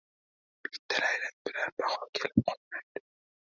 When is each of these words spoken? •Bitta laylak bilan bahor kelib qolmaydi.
•Bitta 0.63 1.01
laylak 1.03 1.37
bilan 1.49 1.77
bahor 1.83 2.09
kelib 2.21 2.43
qolmaydi. 2.51 3.07